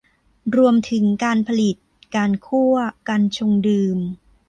[0.57, 1.75] รวมถึงการผลิต
[2.15, 2.73] การคั่ว
[3.09, 3.99] การชงดื่ม